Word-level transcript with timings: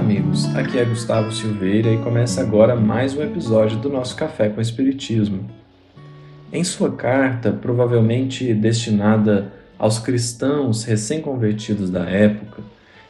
Amigos. 0.00 0.46
Aqui 0.56 0.78
é 0.78 0.84
Gustavo 0.84 1.30
Silveira 1.30 1.92
e 1.92 1.98
começa 1.98 2.40
agora 2.40 2.74
mais 2.74 3.14
um 3.14 3.22
episódio 3.22 3.76
do 3.76 3.90
nosso 3.90 4.16
Café 4.16 4.48
com 4.48 4.58
Espiritismo. 4.58 5.44
Em 6.50 6.64
sua 6.64 6.90
carta, 6.90 7.52
provavelmente 7.52 8.54
destinada 8.54 9.52
aos 9.78 9.98
cristãos 9.98 10.84
recém-convertidos 10.84 11.90
da 11.90 12.08
época, 12.08 12.62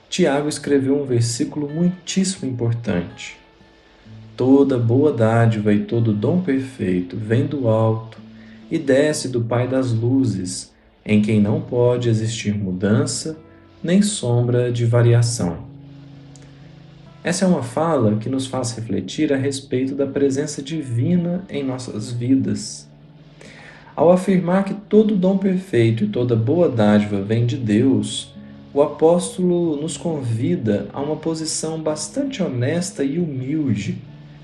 Tiago 0.09 0.49
escreveu 0.49 1.01
um 1.01 1.07
versículo 1.07 1.71
muitíssimo 1.71 2.51
importante. 2.51 3.39
Toda 4.37 4.77
boa 4.77 5.13
dádiva 5.13 5.73
e 5.73 5.85
todo 5.85 6.13
dom 6.13 6.41
perfeito 6.41 7.17
vem 7.17 7.47
do 7.47 7.69
alto 7.69 8.19
e 8.69 8.77
desce 8.77 9.29
do 9.29 9.43
Pai 9.43 9.69
das 9.69 9.93
luzes, 9.93 10.75
em 11.07 11.23
quem 11.23 11.41
não 11.41 11.61
pode 11.61 12.09
existir 12.09 12.53
mudança 12.53 13.39
nem 13.81 14.03
sombra 14.03 14.73
de 14.73 14.85
variação. 14.85 15.70
Essa 17.23 17.45
é 17.45 17.49
uma 17.49 17.63
fala 17.63 18.17
que 18.17 18.31
nos 18.31 18.47
faz 18.47 18.73
refletir 18.73 19.31
a 19.31 19.37
respeito 19.37 19.95
da 19.95 20.07
presença 20.07 20.63
divina 20.63 21.45
em 21.51 21.63
nossas 21.63 22.11
vidas. 22.11 22.89
Ao 23.95 24.11
afirmar 24.11 24.65
que 24.65 24.73
todo 24.73 25.15
dom 25.15 25.37
perfeito 25.37 26.05
e 26.05 26.09
toda 26.09 26.35
boa 26.35 26.67
dádiva 26.67 27.21
vem 27.21 27.45
de 27.45 27.59
Deus, 27.59 28.33
o 28.73 28.81
apóstolo 28.81 29.77
nos 29.77 29.99
convida 29.99 30.89
a 30.95 31.01
uma 31.03 31.17
posição 31.17 31.79
bastante 31.79 32.43
honesta 32.43 33.05
e 33.05 33.19
humilde, 33.19 33.99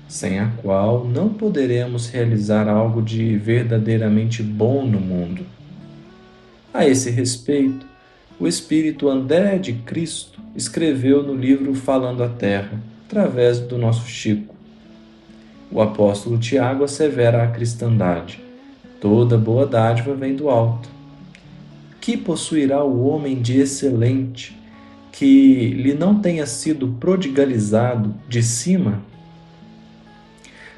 sem 0.07 0.39
a 0.39 0.51
qual 0.61 1.03
não 1.03 1.29
poderemos 1.29 2.07
realizar 2.07 2.67
algo 2.67 3.01
de 3.01 3.37
verdadeiramente 3.37 4.43
bom 4.43 4.85
no 4.85 4.99
mundo. 4.99 5.43
A 6.71 6.87
esse 6.87 7.09
respeito, 7.09 7.87
o 8.39 8.47
espírito 8.47 9.09
André 9.09 9.57
de 9.57 9.73
Cristo 9.73 10.36
escreveu 10.57 11.21
no 11.21 11.35
livro 11.35 11.75
Falando 11.75 12.23
a 12.23 12.27
Terra, 12.27 12.81
através 13.05 13.59
do 13.59 13.77
nosso 13.77 14.07
Chico. 14.07 14.55
O 15.71 15.79
apóstolo 15.79 16.39
Tiago 16.39 16.83
assevera 16.83 17.43
a 17.43 17.47
cristandade: 17.47 18.41
toda 18.99 19.37
boa 19.37 19.67
dádiva 19.67 20.15
vem 20.15 20.35
do 20.35 20.49
alto. 20.49 20.89
Que 22.01 22.17
possuirá 22.17 22.83
o 22.83 23.07
homem 23.07 23.39
de 23.39 23.59
excelente 23.59 24.57
que 25.11 25.69
lhe 25.69 25.93
não 25.93 26.19
tenha 26.19 26.45
sido 26.47 26.87
prodigalizado 26.99 28.15
de 28.27 28.41
cima? 28.41 29.03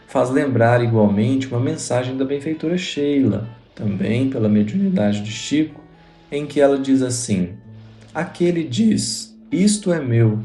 Faz 0.08 0.30
lembrar 0.30 0.84
igualmente 0.84 1.48
uma 1.48 1.60
mensagem 1.60 2.18
da 2.18 2.26
benfeitora 2.26 2.78
Sheila, 2.78 3.48
também 3.76 4.30
pela 4.30 4.50
mediunidade 4.50 5.22
de 5.22 5.32
Chico, 5.32 5.82
em 6.30 6.46
que 6.46 6.60
ela 6.60 6.78
diz 6.78 7.02
assim: 7.02 7.52
Aquele 8.14 8.64
diz: 8.64 9.29
Isto 9.52 9.92
é 9.92 10.00
meu. 10.00 10.40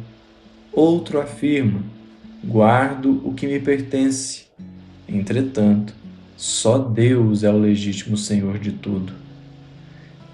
Outro 0.73 1.21
afirma: 1.21 1.83
Guardo 2.43 3.21
o 3.23 3.35
que 3.35 3.47
me 3.47 3.61
pertence. 3.61 4.45
Entretanto, 5.07 5.95
só 6.37 6.79
Deus 6.79 7.45
é 7.45 7.51
o 7.51 7.59
legítimo 7.59 8.17
Senhor 8.17 8.59
de 8.59 8.73
tudo. 8.73 9.13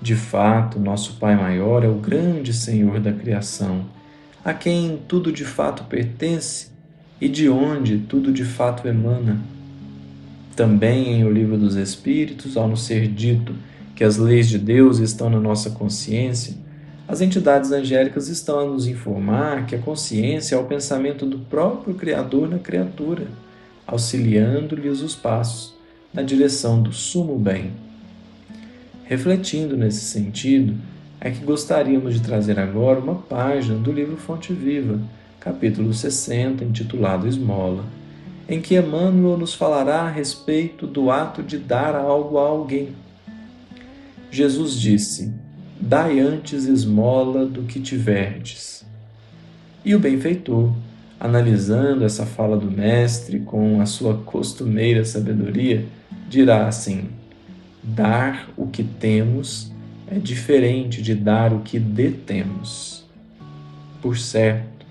De 0.01 0.15
fato, 0.15 0.79
nosso 0.79 1.15
Pai 1.15 1.37
Maior 1.37 1.85
é 1.85 1.89
o 1.89 1.97
grande 1.97 2.55
Senhor 2.55 3.01
da 3.01 3.12
criação, 3.12 3.87
a 4.45 4.55
quem 4.55 5.01
tudo 5.07 5.33
de 5.33 5.45
fato 5.45 5.84
pertence 5.84 6.69
e 7.21 7.29
de 7.29 7.49
onde 7.49 7.99
tudo 7.99 8.33
de 8.33 8.44
fato 8.44 8.87
emana. 8.87 9.41
Também 10.55 11.12
em 11.12 11.25
O 11.25 11.31
Livro 11.31 11.59
dos 11.59 11.75
Espíritos, 11.75 12.56
ao 12.56 12.69
nos 12.69 12.83
ser 12.83 13.09
dito 13.09 13.55
que 13.97 14.05
as 14.05 14.17
leis 14.17 14.49
de 14.49 14.59
Deus 14.59 14.99
estão 14.99 15.28
na 15.28 15.41
nossa 15.41 15.71
consciência, 15.71 16.55
as 17.10 17.21
entidades 17.21 17.72
angélicas 17.72 18.28
estão 18.28 18.60
a 18.60 18.65
nos 18.65 18.87
informar 18.87 19.66
que 19.66 19.75
a 19.75 19.81
consciência 19.81 20.54
é 20.54 20.59
o 20.59 20.66
pensamento 20.66 21.26
do 21.26 21.41
próprio 21.41 21.93
Criador 21.93 22.48
na 22.48 22.60
criatura, 22.60 23.26
auxiliando-lhes 23.84 25.00
os 25.00 25.16
passos 25.16 25.75
na 26.15 26.22
direção 26.22 26.81
do 26.81 26.93
sumo 26.93 27.37
bem. 27.37 27.72
Refletindo 29.03 29.76
nesse 29.76 30.04
sentido, 30.04 30.76
é 31.20 31.32
que 31.32 31.44
gostaríamos 31.44 32.15
de 32.15 32.20
trazer 32.20 32.60
agora 32.60 33.00
uma 33.00 33.16
página 33.16 33.76
do 33.76 33.91
livro 33.91 34.16
Fonte 34.16 34.53
Viva, 34.53 35.00
capítulo 35.41 35.93
60, 35.93 36.62
intitulado 36.62 37.26
Esmola, 37.26 37.84
em 38.49 38.60
que 38.60 38.76
Emmanuel 38.76 39.37
nos 39.37 39.53
falará 39.53 40.03
a 40.03 40.10
respeito 40.10 40.87
do 40.87 41.10
ato 41.10 41.43
de 41.43 41.59
dar 41.59 41.97
algo 41.97 42.38
a 42.38 42.43
alguém 42.43 42.94
Jesus 44.31 44.81
disse: 44.81 45.34
Dai 45.83 46.21
antes 46.21 46.67
esmola 46.67 47.47
do 47.47 47.63
que 47.63 47.81
tiverdes. 47.81 48.85
E 49.83 49.95
o 49.95 49.99
benfeitor, 49.99 50.75
analisando 51.19 52.05
essa 52.05 52.27
fala 52.27 52.55
do 52.55 52.71
Mestre 52.71 53.41
com 53.41 53.81
a 53.81 53.87
sua 53.87 54.19
costumeira 54.19 55.07
sabedoria, 55.07 55.87
dirá 56.29 56.69
assim: 56.69 57.09
Dar 57.83 58.51
o 58.59 58.67
que 58.67 58.85
temos 58.85 59.73
é 60.07 60.19
diferente 60.19 61.01
de 61.01 61.15
dar 61.15 61.51
o 61.51 61.61
que 61.61 61.79
detemos. 61.79 63.09
Por 64.03 64.19
certo, 64.19 64.85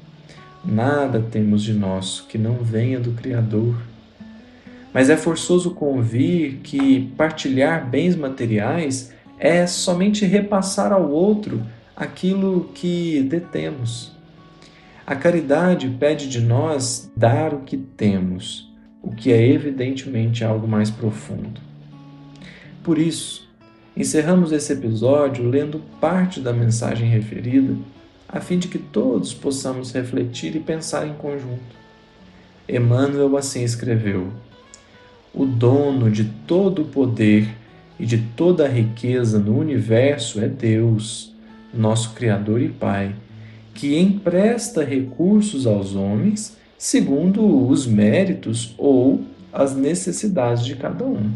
nada 0.65 1.19
temos 1.21 1.61
de 1.61 1.73
nosso 1.73 2.25
que 2.25 2.37
não 2.39 2.55
venha 2.63 2.99
do 2.99 3.11
Criador. 3.11 3.79
Mas 4.91 5.11
é 5.11 5.15
forçoso 5.15 5.69
convir 5.69 6.61
que 6.63 7.11
partilhar 7.15 7.87
bens 7.87 8.15
materiais 8.15 9.13
é 9.39 9.65
somente 9.65 10.25
repassar 10.25 10.91
ao 10.91 11.09
outro 11.09 11.65
aquilo 11.95 12.69
que 12.73 13.21
detemos. 13.23 14.11
A 15.07 15.15
caridade 15.15 15.89
pede 15.99 16.27
de 16.27 16.41
nós 16.41 17.11
dar 17.15 17.53
o 17.53 17.61
que 17.61 17.77
temos, 17.77 18.71
o 19.01 19.11
que 19.11 19.31
é 19.31 19.47
evidentemente 19.47 20.43
algo 20.43 20.67
mais 20.67 20.91
profundo. 20.91 21.59
Por 22.83 22.97
isso, 22.97 23.49
encerramos 23.95 24.51
esse 24.51 24.73
episódio 24.73 25.49
lendo 25.49 25.81
parte 25.99 26.39
da 26.39 26.53
mensagem 26.53 27.09
referida, 27.09 27.75
a 28.27 28.39
fim 28.39 28.59
de 28.59 28.67
que 28.67 28.77
todos 28.77 29.33
possamos 29.33 29.91
refletir 29.91 30.55
e 30.55 30.59
pensar 30.59 31.07
em 31.07 31.13
conjunto. 31.13 31.79
Emmanuel 32.67 33.35
assim 33.35 33.63
escreveu: 33.63 34.27
O 35.33 35.45
dono 35.45 36.11
de 36.11 36.25
todo 36.45 36.83
o 36.83 36.85
poder 36.85 37.49
e 37.99 38.05
de 38.05 38.17
toda 38.17 38.65
a 38.65 38.69
riqueza 38.69 39.37
no 39.37 39.57
universo 39.57 40.39
é 40.39 40.47
Deus, 40.47 41.33
nosso 41.73 42.13
Criador 42.13 42.61
e 42.61 42.69
Pai, 42.69 43.13
que 43.73 43.97
empresta 43.97 44.83
recursos 44.83 45.67
aos 45.67 45.95
homens 45.95 46.57
segundo 46.77 47.67
os 47.67 47.85
méritos 47.85 48.73
ou 48.77 49.21
as 49.51 49.75
necessidades 49.75 50.65
de 50.65 50.75
cada 50.75 51.03
um. 51.03 51.31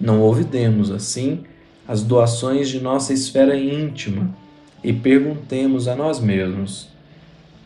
Não 0.00 0.22
ouvidemos, 0.22 0.90
assim, 0.90 1.40
as 1.86 2.02
doações 2.02 2.68
de 2.68 2.80
nossa 2.80 3.12
esfera 3.12 3.54
íntima 3.54 4.34
e 4.82 4.92
perguntemos 4.92 5.86
a 5.86 5.94
nós 5.94 6.20
mesmos: 6.20 6.88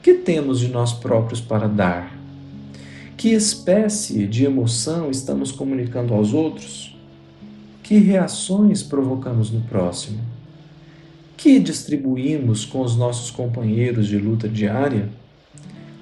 que 0.03 0.15
temos 0.15 0.59
de 0.59 0.69
nós 0.69 0.93
próprios 0.93 1.41
para 1.41 1.69
dar? 1.69 2.19
Que 3.17 3.29
espécie 3.29 4.27
de 4.27 4.45
emoção 4.45 5.11
estamos 5.11 5.53
comunicando 5.53 6.13
aos 6.13 6.35
outros? 6.35 6.94
Que 7.85 7.99
reações 7.99 8.83
provocamos 8.83 9.51
no 9.51 9.61
próximo? 9.61 10.19
Que 11.37 11.59
distribuímos 11.59 12.65
com 12.65 12.81
os 12.81 12.97
nossos 12.97 13.31
companheiros 13.31 14.07
de 14.07 14.17
luta 14.17 14.49
diária? 14.49 15.11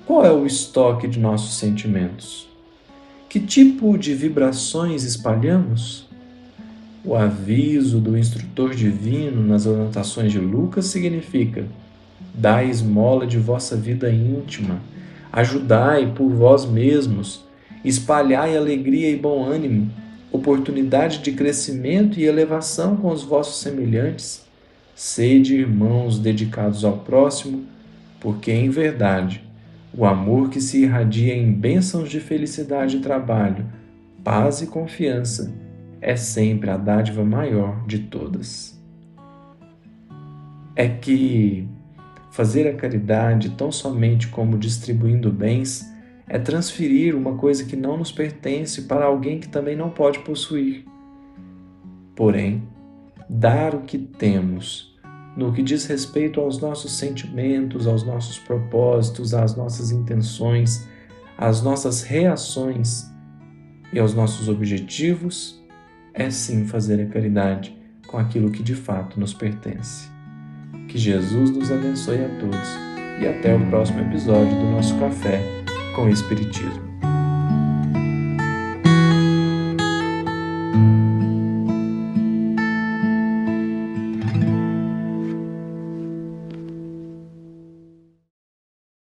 Qual 0.06 0.24
é 0.24 0.30
o 0.30 0.46
estoque 0.46 1.08
de 1.08 1.18
nossos 1.18 1.56
sentimentos? 1.56 2.48
Que 3.28 3.40
tipo 3.40 3.98
de 3.98 4.14
vibrações 4.14 5.02
espalhamos? 5.02 6.06
O 7.04 7.16
aviso 7.16 7.98
do 7.98 8.16
instrutor 8.16 8.76
divino 8.76 9.44
nas 9.44 9.66
anotações 9.66 10.30
de 10.30 10.38
Lucas 10.38 10.86
significa: 10.86 11.66
dai 12.32 12.70
esmola 12.70 13.26
de 13.26 13.40
vossa 13.40 13.74
vida 13.76 14.08
íntima, 14.08 14.80
ajudai 15.32 16.12
por 16.14 16.28
vós 16.30 16.64
mesmos, 16.64 17.44
espalhai 17.84 18.56
alegria 18.56 19.10
e 19.10 19.16
bom 19.16 19.44
ânimo, 19.44 19.90
oportunidade 20.32 21.18
de 21.18 21.32
crescimento 21.32 22.18
e 22.18 22.24
elevação 22.24 22.96
com 22.96 23.10
os 23.10 23.22
vossos 23.22 23.60
semelhantes, 23.60 24.44
sede 24.94 25.54
irmãos 25.54 26.18
dedicados 26.18 26.84
ao 26.84 26.98
próximo, 26.98 27.66
porque 28.18 28.50
em 28.50 28.70
verdade 28.70 29.44
o 29.94 30.06
amor 30.06 30.48
que 30.48 30.60
se 30.60 30.82
irradia 30.82 31.34
em 31.34 31.52
bênçãos 31.52 32.08
de 32.08 32.18
felicidade 32.18 32.96
e 32.96 33.00
trabalho, 33.00 33.66
paz 34.24 34.62
e 34.62 34.66
confiança 34.66 35.52
é 36.00 36.16
sempre 36.16 36.70
a 36.70 36.78
dádiva 36.78 37.22
maior 37.22 37.86
de 37.86 37.98
todas. 37.98 38.80
É 40.74 40.88
que 40.88 41.68
fazer 42.30 42.66
a 42.66 42.74
caridade 42.74 43.50
tão 43.50 43.70
somente 43.70 44.28
como 44.28 44.56
distribuindo 44.56 45.30
bens 45.30 45.91
é 46.26 46.38
transferir 46.38 47.16
uma 47.16 47.36
coisa 47.36 47.64
que 47.64 47.76
não 47.76 47.96
nos 47.96 48.12
pertence 48.12 48.82
para 48.82 49.04
alguém 49.04 49.38
que 49.38 49.48
também 49.48 49.76
não 49.76 49.90
pode 49.90 50.20
possuir. 50.20 50.84
Porém, 52.14 52.62
dar 53.28 53.74
o 53.74 53.80
que 53.80 53.98
temos 53.98 54.92
no 55.36 55.52
que 55.52 55.62
diz 55.62 55.86
respeito 55.86 56.40
aos 56.40 56.60
nossos 56.60 56.92
sentimentos, 56.92 57.86
aos 57.86 58.04
nossos 58.04 58.38
propósitos, 58.38 59.32
às 59.32 59.56
nossas 59.56 59.90
intenções, 59.90 60.86
às 61.38 61.62
nossas 61.62 62.02
reações 62.02 63.10
e 63.92 63.98
aos 63.98 64.14
nossos 64.14 64.48
objetivos, 64.48 65.62
é 66.12 66.28
sim 66.30 66.66
fazer 66.66 67.00
a 67.00 67.06
caridade 67.06 67.74
com 68.06 68.18
aquilo 68.18 68.50
que 68.50 68.62
de 68.62 68.74
fato 68.74 69.18
nos 69.18 69.32
pertence. 69.32 70.10
Que 70.88 70.98
Jesus 70.98 71.50
nos 71.50 71.72
abençoe 71.72 72.24
a 72.24 72.28
todos 72.38 72.68
e 73.20 73.26
até 73.26 73.54
o 73.54 73.66
próximo 73.68 74.00
episódio 74.00 74.54
do 74.54 74.70
nosso 74.70 74.98
Café 74.98 75.61
com 75.94 76.04
o 76.04 76.08
Espiritismo. 76.08 76.91